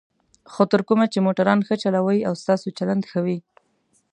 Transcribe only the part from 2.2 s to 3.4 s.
او ستاسو چلند ښه وي.